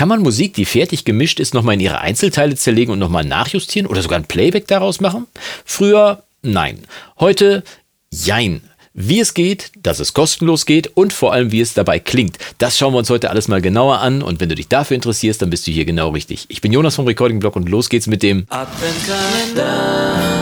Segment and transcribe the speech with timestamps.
[0.00, 3.86] Kann man Musik, die fertig gemischt ist, nochmal in ihre Einzelteile zerlegen und nochmal nachjustieren
[3.86, 5.26] oder sogar ein Playback daraus machen?
[5.66, 6.78] Früher nein.
[7.18, 7.62] Heute
[8.10, 8.62] jein.
[8.94, 12.38] Wie es geht, dass es kostenlos geht und vor allem, wie es dabei klingt.
[12.56, 15.42] Das schauen wir uns heute alles mal genauer an und wenn du dich dafür interessierst,
[15.42, 16.46] dann bist du hier genau richtig.
[16.48, 20.39] Ich bin Jonas vom Recording Blog und los geht's mit dem Adventkalender.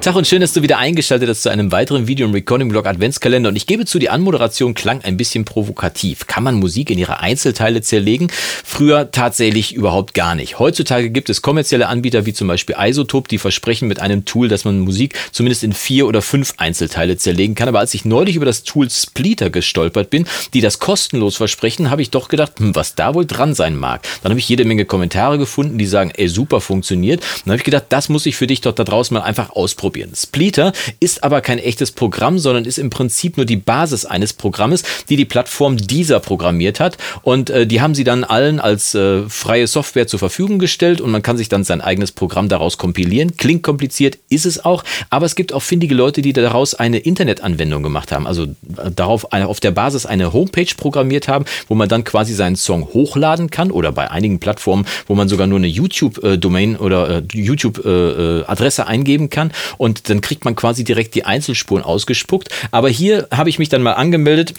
[0.00, 3.50] Tag und schön, dass du wieder eingeschaltet hast zu einem weiteren Video im Recording-Blog Adventskalender.
[3.50, 6.26] Und ich gebe zu, die Anmoderation klang ein bisschen provokativ.
[6.26, 8.28] Kann man Musik in ihre Einzelteile zerlegen?
[8.64, 10.58] Früher tatsächlich überhaupt gar nicht.
[10.58, 14.64] Heutzutage gibt es kommerzielle Anbieter wie zum Beispiel Isotope, die versprechen mit einem Tool, dass
[14.64, 17.68] man Musik zumindest in vier oder fünf Einzelteile zerlegen kann.
[17.68, 22.00] Aber als ich neulich über das Tool Splitter gestolpert bin, die das kostenlos versprechen, habe
[22.00, 24.00] ich doch gedacht, hm, was da wohl dran sein mag.
[24.22, 27.20] Dann habe ich jede Menge Kommentare gefunden, die sagen, ey, super funktioniert.
[27.20, 29.50] Und dann habe ich gedacht, das muss ich für dich doch da draußen mal einfach
[29.50, 30.12] ausprobieren ausprobieren.
[30.14, 34.84] Spleeter ist aber kein echtes Programm, sondern ist im Prinzip nur die Basis eines Programmes,
[35.08, 36.96] die die Plattform dieser programmiert hat.
[37.22, 41.10] Und äh, die haben sie dann allen als äh, freie Software zur Verfügung gestellt und
[41.10, 43.36] man kann sich dann sein eigenes Programm daraus kompilieren.
[43.36, 47.82] Klingt kompliziert, ist es auch, aber es gibt auch findige Leute, die daraus eine Internetanwendung
[47.82, 52.04] gemacht haben, also äh, darauf auf der Basis eine Homepage programmiert haben, wo man dann
[52.04, 56.76] quasi seinen Song hochladen kann oder bei einigen Plattformen, wo man sogar nur eine YouTube-Domain
[56.76, 62.50] oder YouTube-Adresse eingeben kann und dann kriegt man quasi direkt die Einzelspuren ausgespuckt.
[62.70, 64.52] Aber hier habe ich mich dann mal angemeldet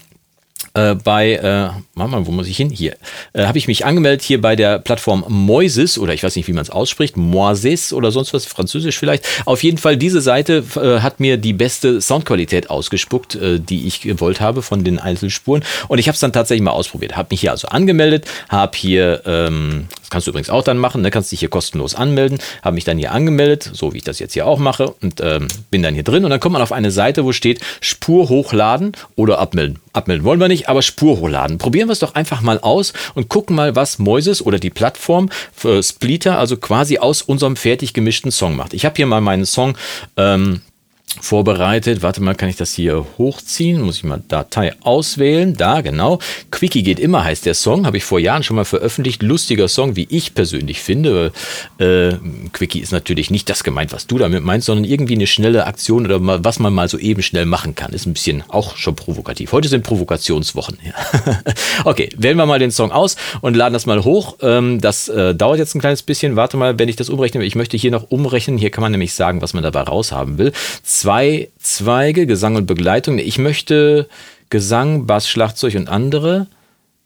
[0.73, 2.71] äh, bei, äh, mal, wo muss ich hin?
[2.71, 2.95] Hier.
[3.33, 6.53] Äh, habe ich mich angemeldet hier bei der Plattform Moises oder ich weiß nicht, wie
[6.53, 9.27] man es ausspricht, Moises oder sonst was, französisch vielleicht.
[9.45, 14.01] Auf jeden Fall, diese Seite äh, hat mir die beste Soundqualität ausgespuckt, äh, die ich
[14.01, 15.63] gewollt habe von den Einzelspuren.
[15.87, 17.15] Und ich habe es dann tatsächlich mal ausprobiert.
[17.15, 21.09] Habe mich hier also angemeldet, habe hier, ähm, kannst du übrigens auch dann machen, ne?
[21.09, 24.33] kannst dich hier kostenlos anmelden, habe mich dann hier angemeldet, so wie ich das jetzt
[24.33, 26.91] hier auch mache und ähm, bin dann hier drin und dann kommt man auf eine
[26.91, 29.79] Seite, wo steht Spur hochladen oder abmelden.
[29.93, 31.57] Abmelden wollen wir nicht, aber Spur hochladen.
[31.57, 35.29] Probieren wir es doch einfach mal aus und gucken mal, was Moises oder die Plattform
[35.53, 38.73] für Splitter also quasi aus unserem fertig gemischten Song macht.
[38.73, 39.77] Ich habe hier mal meinen Song
[40.17, 40.61] ähm,
[41.19, 42.01] vorbereitet.
[42.01, 43.81] Warte mal, kann ich das hier hochziehen?
[43.81, 45.55] Muss ich mal Datei auswählen?
[45.55, 46.19] Da, genau.
[46.51, 47.85] Quickie geht immer heißt der Song.
[47.85, 49.21] Habe ich vor Jahren schon mal veröffentlicht.
[49.21, 51.33] Lustiger Song, wie ich persönlich finde.
[51.79, 52.13] Äh,
[52.53, 56.05] Quickie ist natürlich nicht das gemeint, was du damit meinst, sondern irgendwie eine schnelle Aktion
[56.05, 57.91] oder mal, was man mal so eben schnell machen kann.
[57.93, 59.51] Ist ein bisschen auch schon provokativ.
[59.51, 60.77] Heute sind Provokationswochen.
[61.85, 64.37] okay, wählen wir mal den Song aus und laden das mal hoch.
[64.41, 66.35] Ähm, das äh, dauert jetzt ein kleines bisschen.
[66.35, 67.43] Warte mal, wenn ich das umrechne.
[67.43, 68.57] Ich möchte hier noch umrechnen.
[68.57, 70.53] Hier kann man nämlich sagen, was man dabei raushaben will
[71.01, 73.17] zwei Zweige, Gesang und Begleitung.
[73.17, 74.07] Ich möchte
[74.51, 76.45] Gesang, Bass, Schlagzeug und andere.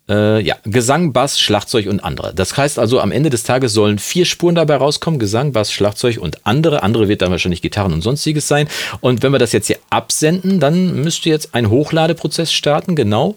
[0.09, 2.33] Äh, ja, Gesang, Bass, Schlagzeug und andere.
[2.33, 6.17] Das heißt also, am Ende des Tages sollen vier Spuren dabei rauskommen: Gesang, Bass, Schlagzeug
[6.17, 6.83] und andere.
[6.83, 8.67] Andere wird dann wahrscheinlich Gitarren und sonstiges sein.
[8.99, 13.35] Und wenn wir das jetzt hier absenden, dann müsste jetzt ein Hochladeprozess starten, genau.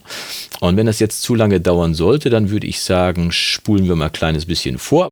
[0.59, 4.07] Und wenn das jetzt zu lange dauern sollte, dann würde ich sagen, spulen wir mal
[4.07, 5.09] ein kleines bisschen vor.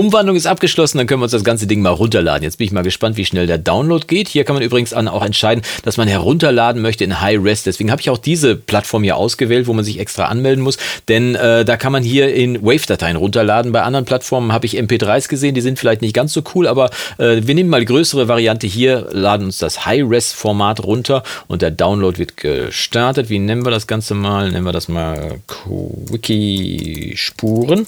[0.00, 2.42] Umwandlung ist abgeschlossen, dann können wir uns das ganze Ding mal runterladen.
[2.42, 4.28] Jetzt bin ich mal gespannt, wie schnell der Download geht.
[4.28, 7.64] Hier kann man übrigens auch entscheiden, dass man herunterladen möchte in High Res.
[7.64, 10.78] Deswegen habe ich auch diese Plattform hier ausgewählt, wo man sich extra anmelden muss.
[11.08, 13.72] Denn äh, da kann man hier in Wave-Dateien runterladen.
[13.72, 16.88] Bei anderen Plattformen habe ich MP3s gesehen, die sind vielleicht nicht ganz so cool, aber
[17.18, 21.72] äh, wir nehmen mal die größere Variante hier, laden uns das High-Res-Format runter und der
[21.72, 23.28] Download wird gestartet.
[23.28, 24.50] Wie nennen wir das Ganze mal?
[24.50, 27.86] Nennen wir das mal Quickie-Spuren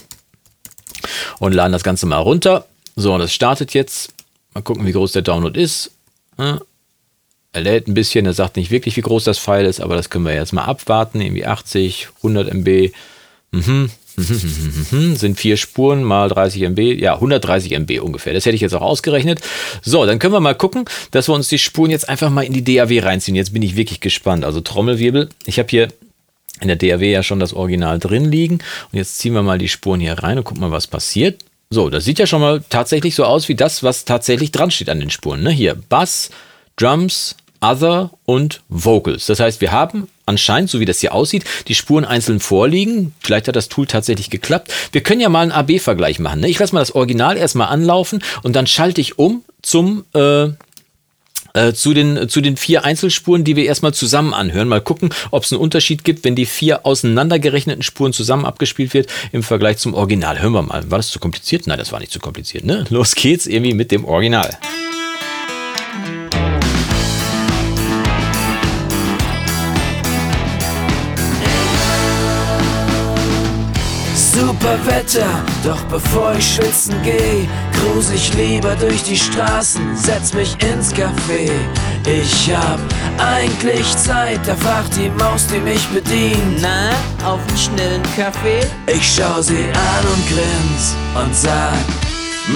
[1.38, 2.66] und laden das Ganze mal runter.
[2.96, 4.12] So, und das startet jetzt.
[4.54, 5.92] Mal gucken, wie groß der Download ist.
[6.36, 10.10] Er lädt ein bisschen, er sagt nicht wirklich, wie groß das File ist, aber das
[10.10, 11.20] können wir jetzt mal abwarten.
[11.20, 12.92] Irgendwie 80, 100 MB.
[13.52, 13.90] Mhm.
[15.16, 18.34] Sind vier Spuren mal 30 MB, ja, 130 MB ungefähr.
[18.34, 19.40] Das hätte ich jetzt auch ausgerechnet.
[19.80, 22.52] So, dann können wir mal gucken, dass wir uns die Spuren jetzt einfach mal in
[22.52, 23.36] die DAW reinziehen.
[23.36, 24.44] Jetzt bin ich wirklich gespannt.
[24.44, 25.30] Also Trommelwirbel.
[25.46, 25.88] Ich habe hier
[26.60, 28.54] in der DAW ja schon das Original drin liegen.
[28.92, 31.42] Und jetzt ziehen wir mal die Spuren hier rein und gucken mal, was passiert.
[31.70, 34.90] So, das sieht ja schon mal tatsächlich so aus wie das, was tatsächlich dran steht
[34.90, 35.42] an den Spuren.
[35.42, 35.50] Ne?
[35.50, 36.30] Hier Bass,
[36.76, 39.26] Drums, Other und Vocals.
[39.26, 43.14] Das heißt, wir haben anscheinend, so wie das hier aussieht, die Spuren einzeln vorliegen.
[43.20, 44.72] Vielleicht hat das Tool tatsächlich geklappt.
[44.92, 46.40] Wir können ja mal einen AB-Vergleich machen.
[46.40, 46.48] Ne?
[46.48, 50.48] Ich lasse mal das Original erstmal anlaufen und dann schalte ich um zum äh,
[51.54, 54.68] äh, zu, den, zu den vier Einzelspuren, die wir erstmal zusammen anhören.
[54.68, 59.08] Mal gucken, ob es einen Unterschied gibt, wenn die vier auseinandergerechneten Spuren zusammen abgespielt wird
[59.32, 60.40] im Vergleich zum Original.
[60.40, 60.90] Hören wir mal.
[60.90, 61.66] War das zu kompliziert?
[61.66, 62.64] Nein, das war nicht zu kompliziert.
[62.64, 62.84] Ne?
[62.90, 64.58] Los geht's irgendwie mit dem Original.
[74.34, 80.56] Super Wetter, doch bevor ich schwitzen geh, cruise ich lieber durch die Straßen, setz mich
[80.62, 81.50] ins Café.
[82.06, 82.80] Ich hab
[83.18, 86.62] eigentlich Zeit, da fragt die Maus, die mich bedient.
[86.62, 86.92] Na,
[87.30, 88.60] auf einen schnellen Kaffee?
[88.86, 91.84] Ich schau sie an und grins und sag,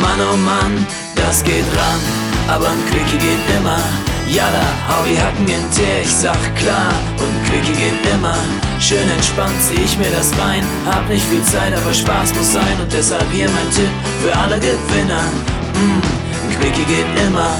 [0.00, 2.00] Mann oh Mann, das geht ran,
[2.48, 4.15] aber ein Quickie geht immer.
[4.28, 8.36] Jalla, hau die Hacken in Tee, ich sag klar, und Quickie geht immer.
[8.80, 12.80] Schön entspannt zieh ich mir das rein, hab nicht viel Zeit, aber Spaß muss sein
[12.80, 13.90] und deshalb hier mein Tipp
[14.22, 15.22] für alle Gewinner.
[15.74, 16.02] Mm,
[16.50, 17.50] ein Quickie geht immer.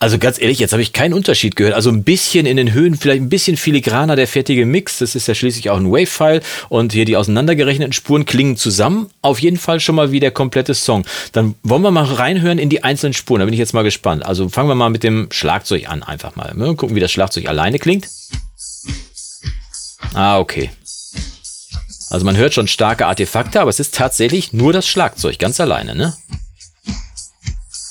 [0.00, 1.74] Also ganz ehrlich, jetzt habe ich keinen Unterschied gehört.
[1.74, 4.98] Also ein bisschen in den Höhen, vielleicht ein bisschen filigraner der fertige Mix.
[4.98, 9.10] Das ist ja schließlich auch ein Wave-File und hier die auseinandergerechneten Spuren klingen zusammen.
[9.22, 11.04] Auf jeden Fall schon mal wie der komplette Song.
[11.32, 13.40] Dann wollen wir mal reinhören in die einzelnen Spuren.
[13.40, 14.24] Da bin ich jetzt mal gespannt.
[14.24, 16.54] Also fangen wir mal mit dem Schlagzeug an, einfach mal.
[16.54, 16.76] Ne?
[16.76, 18.08] Gucken, wie das Schlagzeug alleine klingt.
[20.14, 20.70] Ah, okay.
[22.10, 25.94] Also man hört schon starke Artefakte, aber es ist tatsächlich nur das Schlagzeug, ganz alleine,
[25.94, 26.16] ne?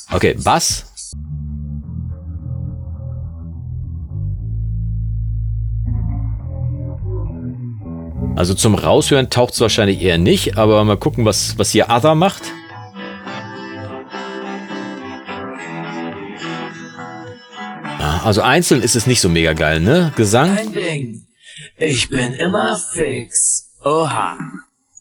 [0.10, 0.87] Okay, Bass.
[8.38, 12.14] Also zum Raushören taucht es wahrscheinlich eher nicht, aber mal gucken, was, was hier Other
[12.14, 12.44] macht.
[18.00, 20.14] Ja, also einzeln ist es nicht so mega geil, ne?
[20.16, 20.56] Gesang.
[20.56, 21.26] Ein Ding,
[21.78, 23.72] ich bin immer fix.
[23.84, 24.38] Oha.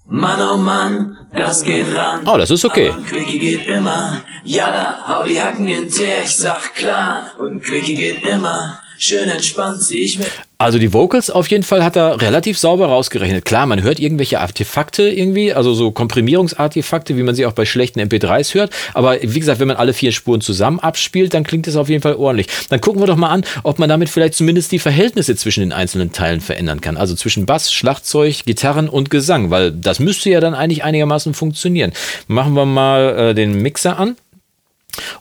[0.09, 2.27] Mann, oh Mann, das geht ran.
[2.27, 2.89] Oh, das ist okay.
[2.89, 4.23] Aber Quickie geht immer.
[4.45, 7.33] Jalla, hau die Hacken in Tee, ich sag klar.
[7.39, 8.81] Und Quickie geht immer.
[8.99, 10.27] Schön entspannt zieh ich mir.
[10.59, 13.45] Also die Vocals auf jeden Fall hat er relativ sauber rausgerechnet.
[13.45, 18.01] Klar, man hört irgendwelche Artefakte irgendwie, also so Komprimierungsartefakte, wie man sie auch bei schlechten
[18.01, 18.73] MP3s hört.
[18.95, 22.01] Aber wie gesagt, wenn man alle vier Spuren zusammen abspielt, dann klingt es auf jeden
[22.01, 22.47] Fall ordentlich.
[22.71, 25.73] Dann gucken wir doch mal an, ob man damit vielleicht zumindest die Verhältnisse zwischen den
[25.73, 26.97] einzelnen Teilen verändern kann.
[26.97, 31.93] Also zwischen Bass, Schlagzeug, Gitarren und Gesang, weil das müsste ja dann eigentlich einigermaßen funktionieren.
[32.29, 34.17] Machen wir mal äh, den Mixer an.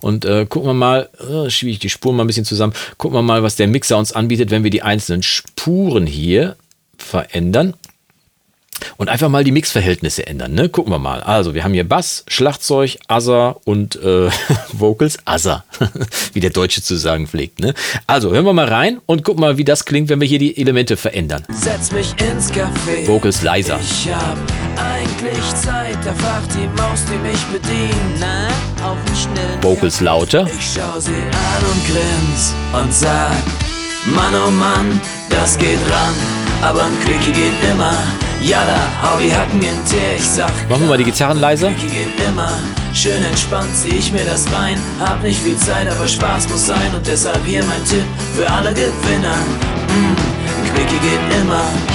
[0.01, 3.17] Und äh, gucken wir mal, äh, schiebe ich die Spuren mal ein bisschen zusammen, gucken
[3.17, 6.55] wir mal, was der Mixer uns anbietet, wenn wir die einzelnen Spuren hier
[6.97, 7.73] verändern
[8.97, 10.53] und einfach mal die Mixverhältnisse ändern.
[10.53, 10.69] Ne?
[10.69, 11.21] Gucken wir mal.
[11.21, 14.29] Also, wir haben hier Bass, Schlagzeug, Azzer und äh,
[14.73, 15.19] Vocals.
[15.25, 15.63] Azzer,
[16.33, 17.59] wie der Deutsche zu sagen pflegt.
[17.59, 17.73] Ne?
[18.07, 20.57] Also, hören wir mal rein und gucken mal, wie das klingt, wenn wir hier die
[20.57, 21.43] Elemente verändern.
[21.49, 23.07] Setz mich ins Café.
[23.07, 23.79] Vocals leiser.
[23.81, 24.37] Ich hab
[24.77, 27.95] eigentlich Zeit, da fragt die Maus, die mich bedient.
[28.19, 28.74] Na, schnellen
[29.65, 30.45] Vocals lauter.
[30.59, 33.31] Ich schau sie an und grins und sag,
[34.15, 36.13] Mann, oh Mann, das geht ran,
[36.61, 37.97] aber ein Quickie geht immer.
[38.41, 41.71] Jalla, hau die Hacken in Tee, ich sag, Machen wir mal die Gitarren leiser.
[41.71, 42.51] Quickie geht immer.
[42.93, 44.79] Schön entspannt zieh ich mir das rein.
[44.99, 48.71] Hab nicht viel Zeit, aber Spaß muss sein und deshalb hier mein Tipp für alle
[48.71, 49.37] Gewinner.
[49.89, 51.94] Mm, Quickie geht immer.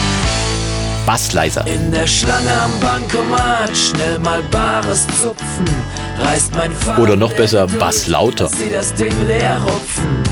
[1.10, 1.66] Bass leiser.
[1.66, 5.66] In der Schlange am Bankomat, schnell mal Bares zupfen.
[6.22, 7.02] Reißt mein Vater.
[7.02, 8.46] Oder noch besser, Bass lauter.
[8.46, 10.22] Sie das Ding leer rupfen.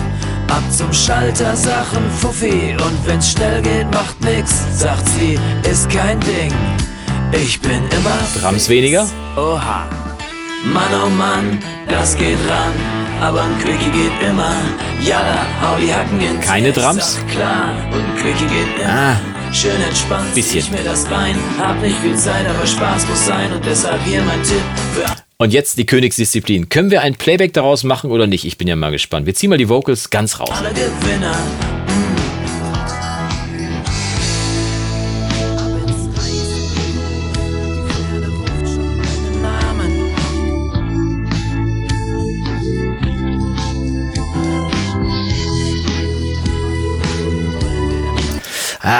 [0.46, 2.76] Ab zum Schalter, Sachen Fuffi.
[2.78, 4.54] Und wenn's schnell geht, macht nix.
[4.72, 5.36] Sagt sie,
[5.68, 6.54] ist kein Ding.
[7.32, 8.40] Ich bin immer.
[8.40, 9.04] Drums weniger.
[9.36, 9.84] Oha.
[10.64, 11.58] Mann, oh Mann,
[11.88, 12.72] das geht ran.
[13.20, 14.54] Aber ein Quickie geht immer.
[15.00, 17.18] Jalla, hau die Hacken in Keine Drums?
[17.32, 18.92] Klar, und Quickie geht immer.
[18.92, 19.37] Ah.
[19.52, 20.58] Schön entspannt, Bisschen.
[20.58, 21.34] ich mir das rein.
[21.58, 23.52] Hab nicht viel Zeit, aber Spaß muss sein.
[23.52, 24.62] Und deshalb hier mein Tipp
[24.94, 25.04] für
[25.38, 26.68] Und jetzt die Königsdisziplin.
[26.68, 28.44] Können wir ein Playback daraus machen oder nicht?
[28.44, 29.26] Ich bin ja mal gespannt.
[29.26, 30.50] Wir ziehen mal die Vocals ganz raus.
[30.52, 31.36] alle Gewinner.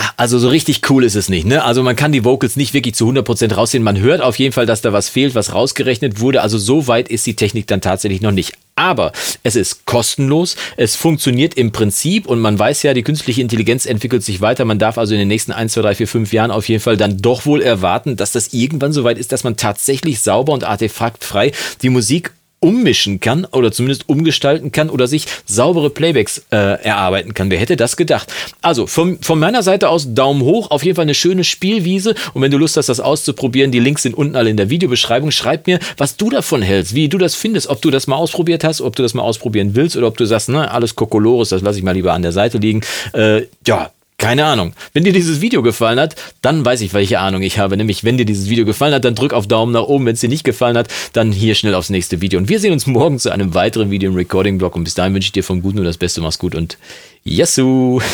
[0.01, 1.45] Ah, also so richtig cool ist es nicht.
[1.45, 1.65] Ne?
[1.65, 3.83] Also man kann die Vocals nicht wirklich zu 100% raussehen.
[3.83, 6.41] Man hört auf jeden Fall, dass da was fehlt, was rausgerechnet wurde.
[6.41, 8.53] Also so weit ist die Technik dann tatsächlich noch nicht.
[8.77, 9.11] Aber
[9.43, 14.23] es ist kostenlos, es funktioniert im Prinzip und man weiß ja, die künstliche Intelligenz entwickelt
[14.23, 14.65] sich weiter.
[14.65, 16.97] Man darf also in den nächsten 1, 2, 3, 4, 5 Jahren auf jeden Fall
[16.97, 20.63] dann doch wohl erwarten, dass das irgendwann so weit ist, dass man tatsächlich sauber und
[20.63, 21.51] artefaktfrei
[21.83, 27.51] die Musik ummischen kann oder zumindest umgestalten kann oder sich saubere Playbacks äh, erarbeiten kann.
[27.51, 28.33] Wer hätte das gedacht?
[28.63, 32.43] Also von, von meiner Seite aus Daumen hoch, auf jeden Fall eine schöne Spielwiese und
[32.43, 35.31] wenn du Lust hast, das auszuprobieren, die Links sind unten alle in der Videobeschreibung.
[35.31, 38.65] Schreib mir, was du davon hältst, wie du das findest, ob du das mal ausprobiert
[38.65, 41.63] hast, ob du das mal ausprobieren willst oder ob du sagst, na, alles Kokolores, das
[41.63, 42.81] lasse ich mal lieber an der Seite liegen.
[43.13, 44.75] Äh, ja, keine Ahnung.
[44.93, 47.77] Wenn dir dieses Video gefallen hat, dann weiß ich, welche Ahnung ich habe.
[47.77, 50.07] Nämlich, wenn dir dieses Video gefallen hat, dann drück auf Daumen nach oben.
[50.07, 52.39] Wenn es dir nicht gefallen hat, dann hier schnell aufs nächste Video.
[52.41, 54.75] Und wir sehen uns morgen zu einem weiteren Video im Recording-Blog.
[54.75, 56.21] Und bis dahin wünsche ich dir vom Guten nur das Beste.
[56.21, 56.79] Mach's gut und
[57.25, 58.01] Yassou!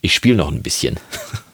[0.00, 0.96] Ich spiele noch ein bisschen.